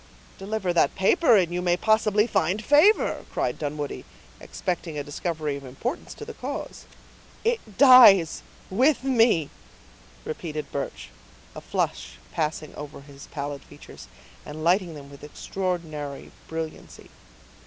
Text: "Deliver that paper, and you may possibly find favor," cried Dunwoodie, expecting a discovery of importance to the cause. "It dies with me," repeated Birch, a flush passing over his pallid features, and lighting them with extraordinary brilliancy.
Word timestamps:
"Deliver 0.39 0.73
that 0.73 0.95
paper, 0.95 1.35
and 1.37 1.53
you 1.53 1.61
may 1.61 1.77
possibly 1.77 2.25
find 2.25 2.65
favor," 2.65 3.23
cried 3.31 3.59
Dunwoodie, 3.59 4.03
expecting 4.39 4.97
a 4.97 5.03
discovery 5.03 5.55
of 5.55 5.63
importance 5.63 6.15
to 6.15 6.25
the 6.25 6.33
cause. 6.33 6.85
"It 7.43 7.77
dies 7.77 8.41
with 8.71 9.03
me," 9.03 9.51
repeated 10.25 10.71
Birch, 10.71 11.11
a 11.55 11.61
flush 11.61 12.13
passing 12.33 12.73
over 12.73 13.01
his 13.01 13.27
pallid 13.27 13.61
features, 13.63 14.07
and 14.43 14.63
lighting 14.63 14.95
them 14.95 15.11
with 15.11 15.23
extraordinary 15.23 16.31
brilliancy. 16.47 17.11